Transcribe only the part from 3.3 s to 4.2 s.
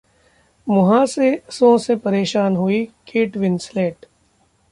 Winslet